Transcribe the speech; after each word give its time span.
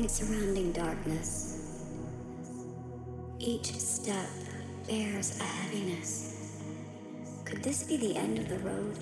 In 0.00 0.08
surrounding 0.08 0.72
darkness. 0.72 1.58
Each 3.38 3.66
step 3.66 4.30
bears 4.88 5.38
a 5.38 5.42
heaviness. 5.42 6.56
Could 7.44 7.62
this 7.62 7.82
be 7.82 7.98
the 7.98 8.16
end 8.16 8.38
of 8.38 8.48
the 8.48 8.60
road? 8.60 8.96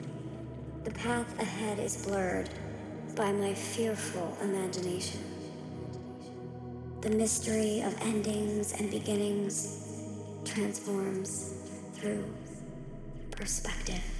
The 0.82 0.90
path 0.90 1.40
ahead 1.40 1.78
is 1.78 2.04
blurred 2.04 2.50
by 3.14 3.30
my 3.30 3.54
fearful 3.54 4.36
imagination. 4.42 5.20
The 7.02 7.10
mystery 7.10 7.80
of 7.82 7.94
endings 8.00 8.72
and 8.72 8.90
beginnings 8.90 10.02
transforms 10.44 11.54
through 11.94 12.24
perspective. 13.30 14.17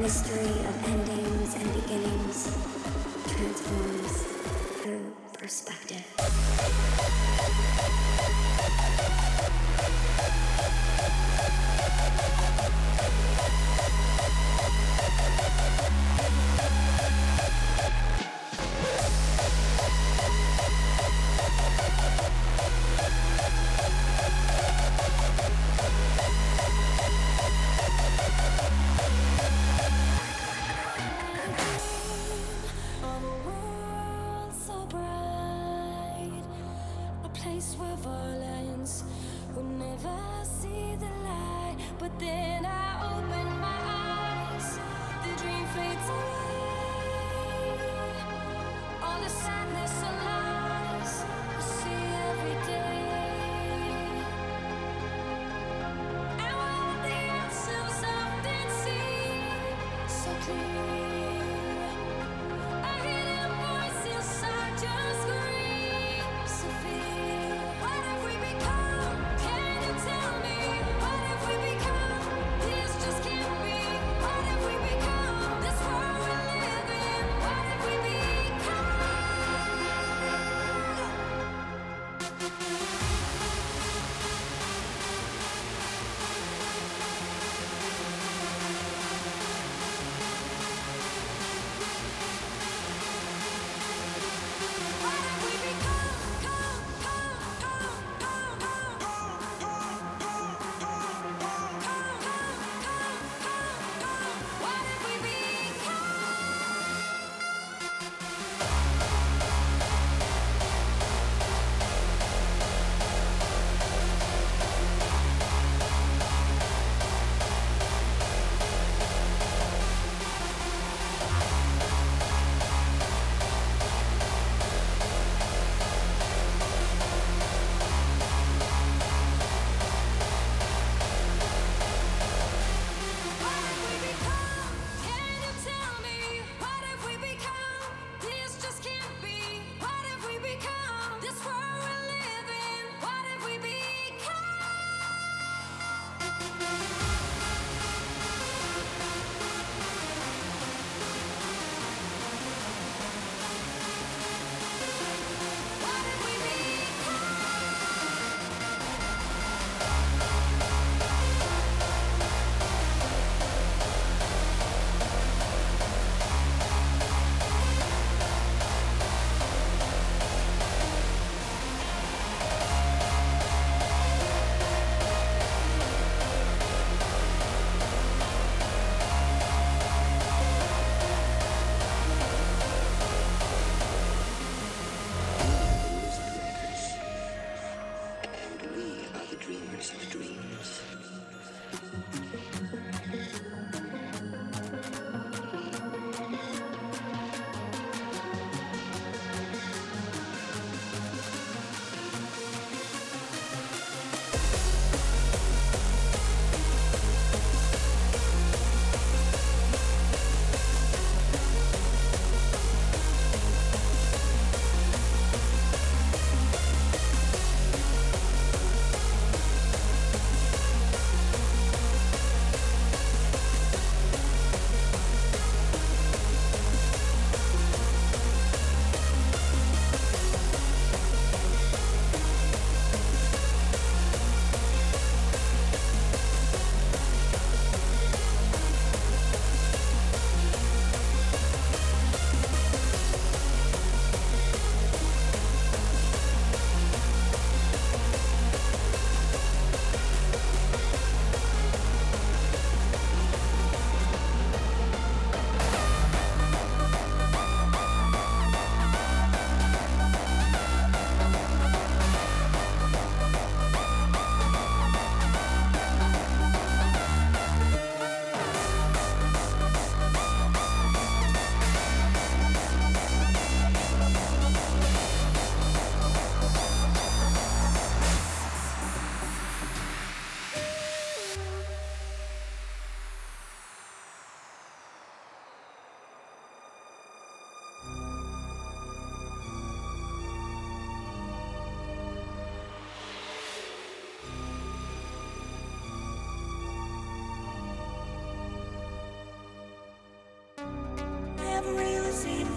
mystery 0.00 0.48
of 0.64 0.88
endings 0.88 1.54
and 1.56 1.74
beginnings 1.74 2.56
transforms 3.28 4.22
through 4.80 5.14
perspective. 5.34 6.06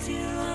You. 0.07 0.52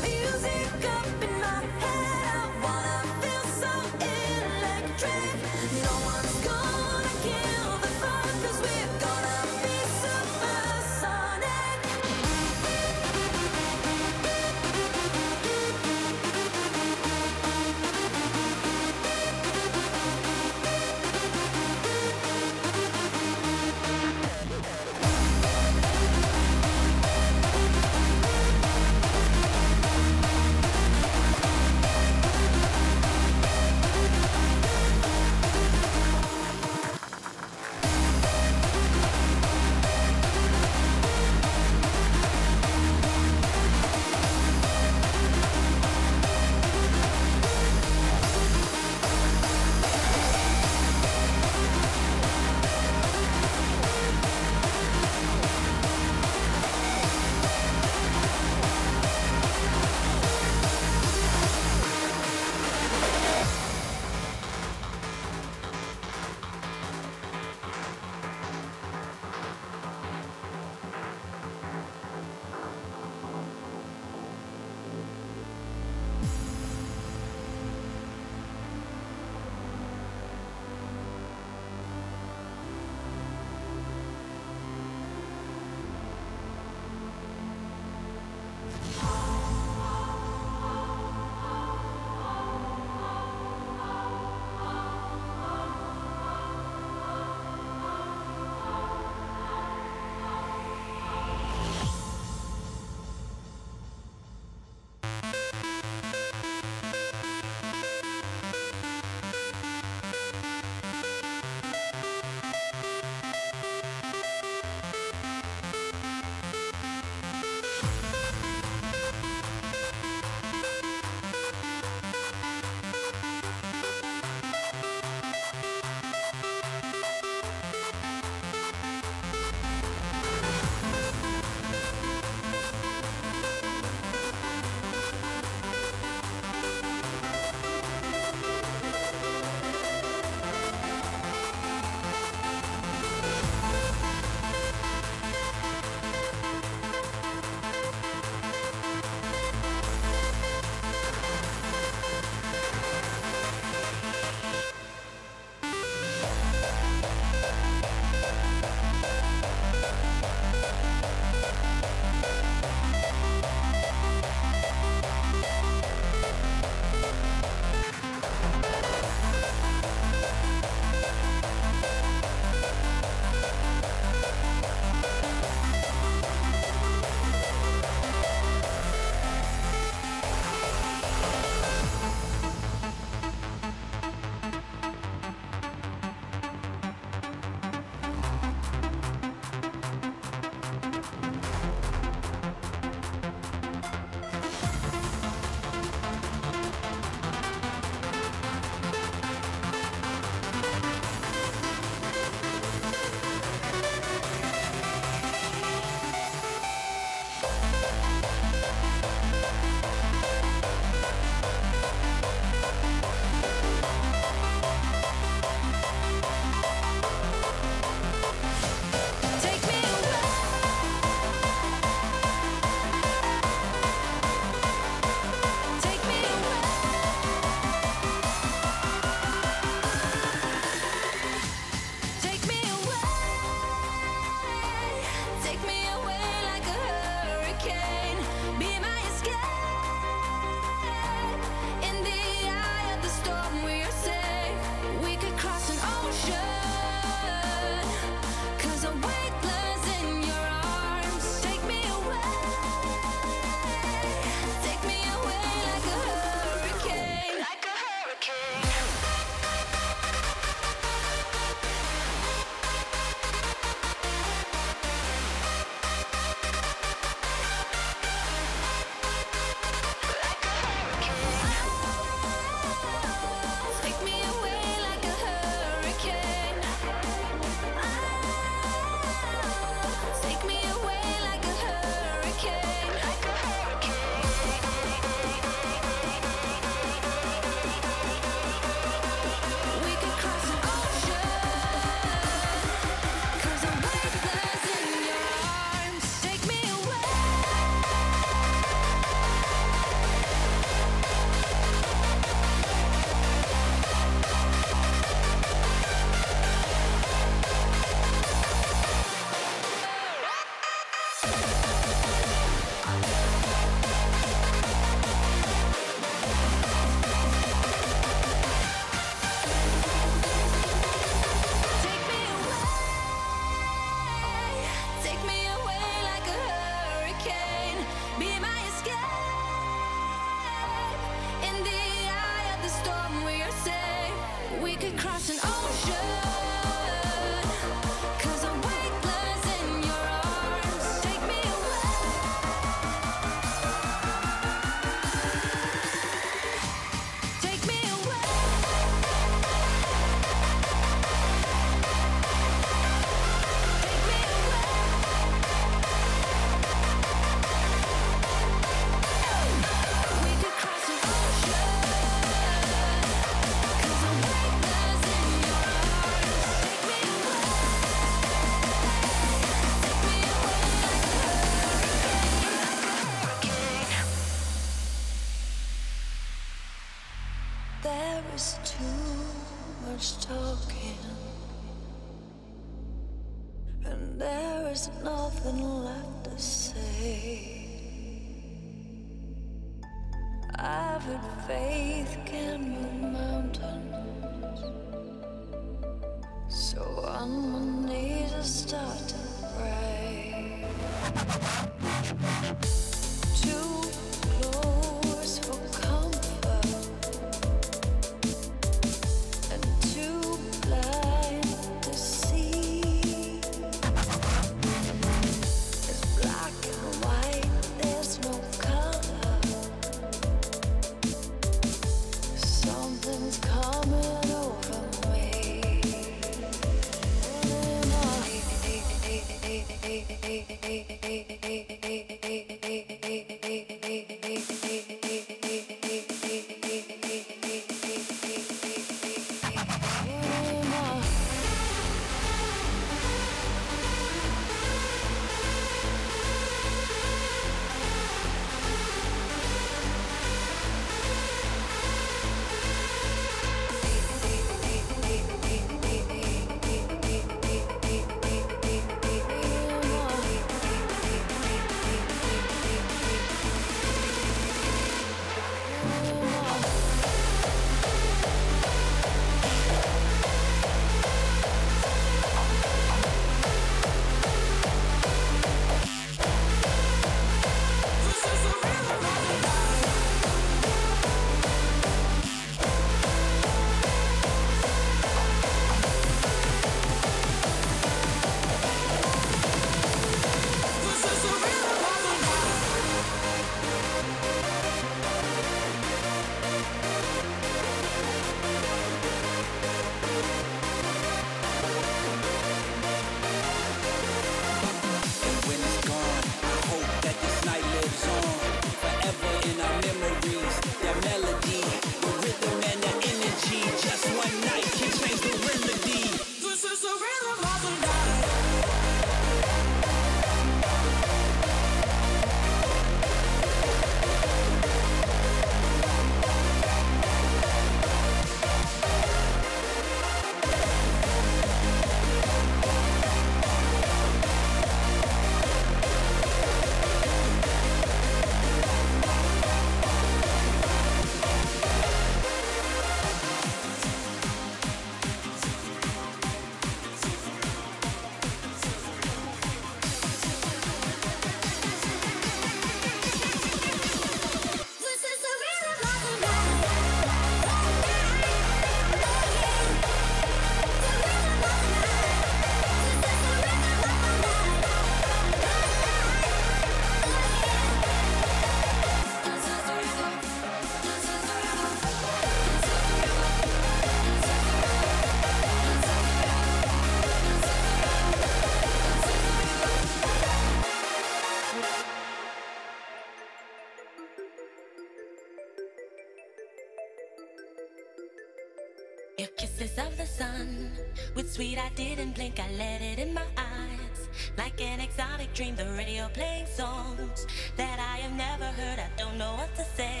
sweet 591.36 591.58
I 591.58 591.68
didn't 591.74 592.14
blink, 592.14 592.40
I 592.40 592.50
let 592.56 592.80
it 592.80 592.98
in 592.98 593.12
my 593.12 593.28
eyes. 593.36 593.98
Like 594.38 594.58
an 594.62 594.80
exotic 594.80 595.34
dream, 595.34 595.54
the 595.54 595.68
radio 595.76 596.08
playing 596.14 596.46
songs 596.46 597.26
that 597.58 597.78
I 597.78 597.96
have 598.04 598.16
never 598.16 598.46
heard. 598.58 598.78
I 598.78 598.88
don't 598.96 599.18
know 599.18 599.34
what 599.34 599.54
to 599.56 599.64
say. 599.76 600.00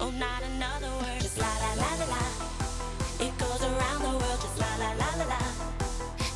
Oh, 0.00 0.10
not 0.10 0.42
another 0.50 0.90
word, 1.00 1.22
just 1.22 1.38
la 1.38 1.52
la 1.62 1.72
la 1.82 1.90
la 2.00 2.06
la. 2.14 2.24
It 3.26 3.32
goes 3.38 3.62
around 3.70 4.00
the 4.02 4.14
world, 4.18 4.40
just 4.44 4.58
la 4.58 4.72
la 4.82 4.90
la 5.02 5.10
la 5.20 5.26
la. 5.34 5.42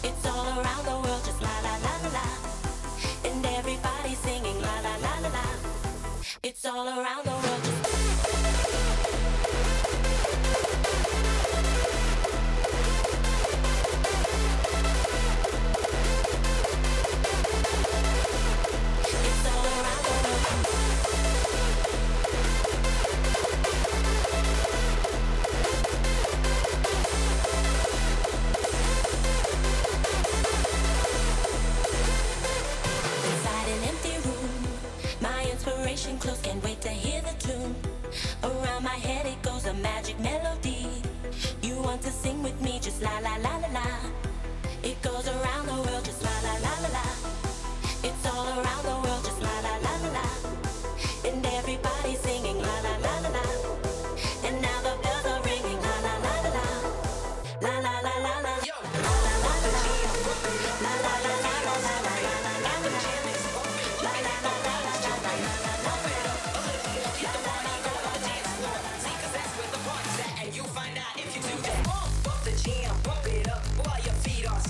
It's 0.09 0.25
all 0.25 0.47
around 0.61 0.85
the 0.87 0.99
world, 1.03 1.23
just 1.27 1.43
la 1.43 1.57
la 1.67 1.75
la 1.87 1.95
la 2.05 2.11
la. 2.19 2.27
And 3.27 3.45
everybody's 3.59 4.19
singing 4.19 4.59
la 4.61 4.77
la 4.87 4.95
la 5.07 5.15
la 5.25 5.31
la. 5.39 5.47
It's 6.45 6.65
all 6.65 6.87
around 6.87 7.25
the 7.25 7.32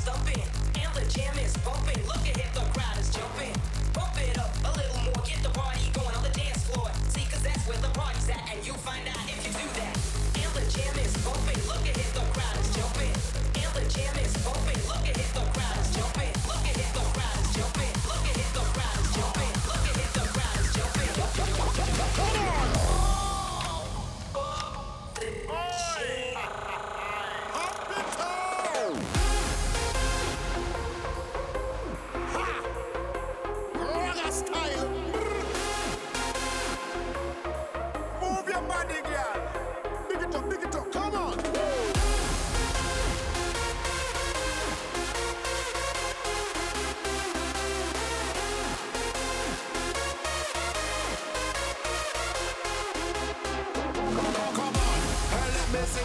Bumping. 0.05 0.43
And 0.75 0.93
the 0.95 1.05
jam 1.09 1.39
is 1.39 1.57
bumping. 1.59 2.05
Look 2.07 2.17
ahead, 2.17 2.53
the 2.55 2.61
crowd 2.73 2.99
is 2.99 3.11
jumping. 3.11 3.72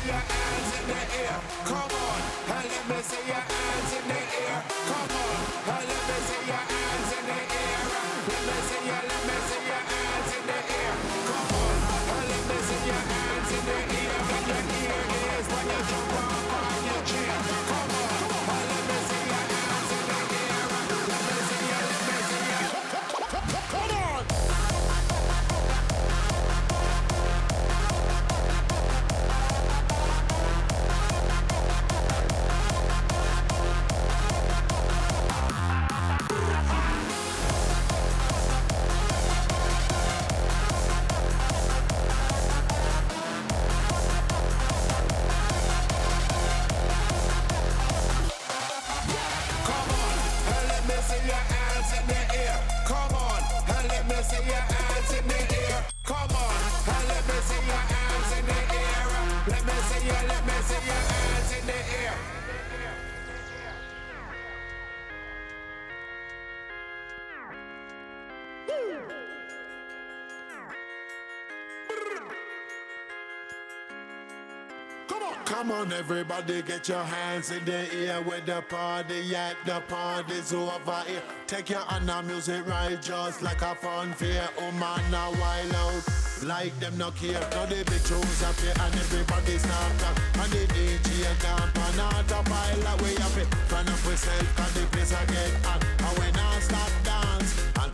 your 0.08 0.15
hands 0.15 0.80
in 0.80 0.88
the 0.88 1.02
air. 1.20 1.36
Come 1.65 1.91
on, 1.91 2.22
and 2.56 2.65
let 2.72 2.84
me 2.89 3.02
see 3.04 3.28
your 3.28 3.36
hands 3.36 3.91
in 3.98 4.08
the 4.08 4.15
air. 4.15 4.27
Come 75.58 75.72
on, 75.72 75.91
everybody, 75.91 76.62
get 76.62 76.88
your 76.88 77.04
hands 77.04 77.50
in 77.50 77.65
the 77.65 77.91
air 77.91 78.22
with 78.22 78.46
the 78.46 78.62
party 78.70 79.36
at 79.36 79.56
the 79.65 79.82
party's 79.88 80.54
over 80.54 81.04
here. 81.08 81.24
Take 81.48 81.72
your 81.72 81.80
hand 81.80 82.08
and 82.12 82.28
music 82.28 82.63
right 82.67 83.02
just 83.02 83.41
like 83.41 83.63
a 83.63 83.74
fun 83.74 84.13
fair. 84.13 84.48
Oh 84.60 84.72
man, 84.74 85.02
now 85.10 85.32
wild 85.32 85.74
out 85.74 86.04
like 86.43 86.80
them 86.80 86.96
no 87.00 87.10
care. 87.10 87.41
Now 87.41 87.65
the 87.65 87.84
bitch 87.89 88.08
who's 88.08 88.43
up 88.43 88.56
here 88.60 88.74
and 88.80 88.93
everybody's 88.93 89.65
not 89.65 90.04
up. 90.04 90.20
And 90.43 90.52
the 90.52 90.67
DJ 90.67 91.24
can't 91.41 91.74
pan 91.74 92.43
pile 92.46 93.00
away 93.00 93.17
up 93.17 93.38
it. 93.38 93.48
Turn 93.67 93.89
up 93.89 94.06
yourself, 94.06 94.60
and 94.60 94.74
the 94.76 94.88
place 94.96 95.12
I 95.12 95.26
get 95.26 95.65
hot 95.65 95.97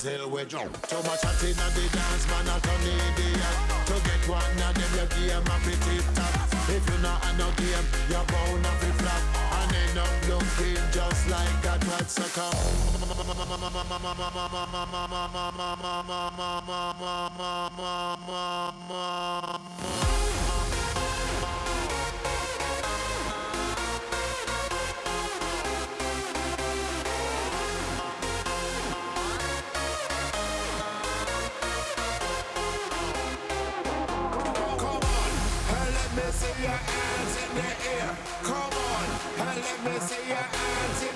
till 0.03 0.29
we 0.29 0.43
drunk. 0.43 0.69
Too 0.87 0.97
much 1.07 1.23
hot 1.23 1.41
inna 1.47 1.67
the 1.71 1.87
dance, 1.95 2.27
man, 2.27 2.43
I 2.51 2.59
turn 2.59 2.83
idiot. 2.83 3.55
To 3.87 3.95
get 4.03 4.19
one 4.27 4.43
of 4.43 4.75
them, 4.75 4.91
your 4.99 5.07
game 5.15 5.47
a 5.47 5.55
fi 5.63 5.71
tip. 5.79 6.03
If 6.75 6.83
you 6.91 6.97
not 6.99 7.23
have 7.23 7.39
no 7.39 7.47
game, 7.55 7.87
you're 8.11 8.27
bound 8.27 8.63
to 8.67 8.71
be 8.83 8.91
flat 8.99 9.23
and 9.63 9.71
end 9.71 9.97
up 10.03 10.11
looking 10.27 10.83
just 10.91 11.23
like 11.31 11.63
a 11.71 11.79
rat. 11.87 12.11
So 12.11 12.27
come. 12.35 12.83
your 36.63 36.71
hands 36.71 37.35
in 37.43 37.55
the 37.55 37.69
air. 37.91 38.17
Come 38.43 38.73
on, 38.87 39.05
and 39.39 39.61
let 39.63 39.77
me 39.83 39.99
see 39.99 40.27
your 40.29 40.37
hands 40.37 41.12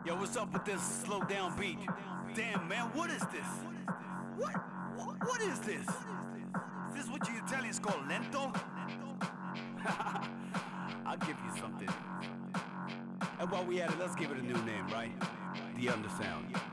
Yo, 0.07 0.15
what's 0.17 0.37
up 0.37 0.53
with 0.53 0.65
this 0.65 0.81
slow 1.05 1.21
down 1.25 1.59
beat? 1.59 1.79
Damn, 2.37 2.69
man, 2.69 2.91
what 2.95 3.11
is 3.11 3.23
this? 3.33 3.47
What? 4.39 4.55
What, 4.97 5.17
what 5.27 5.41
is 5.43 5.59
this? 5.61 5.87
Is 6.91 7.05
this 7.05 7.11
what 7.11 7.29
you 7.29 7.39
Italians 7.47 7.79
call 7.79 7.97
lento? 8.09 8.53
I'll 11.07 11.17
give 11.19 11.37
you 11.45 11.61
something. 11.61 11.89
And 13.39 13.51
while 13.51 13.65
we 13.65 13.81
at 13.81 13.91
it, 13.91 13.99
let's 14.01 14.17
give 14.17 14.33
it 14.33 14.39
a 14.39 14.43
new 14.43 14.61
name, 14.65 14.87
right? 14.89 15.13
The 15.77 15.87
Undersound. 15.87 16.70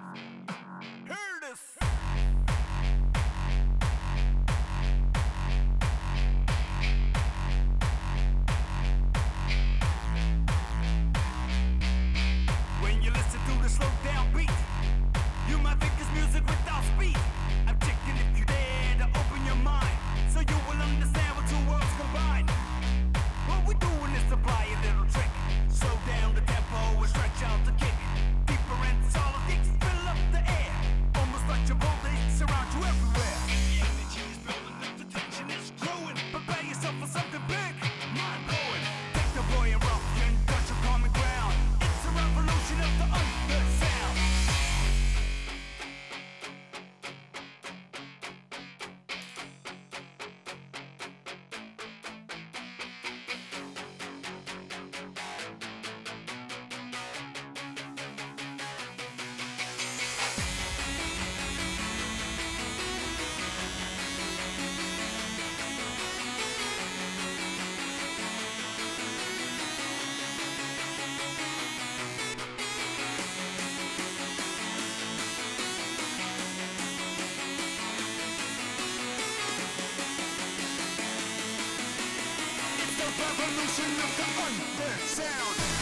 Revolution 83.36 83.92
of 84.06 84.12
the 84.18 84.28
undersound. 84.46 85.77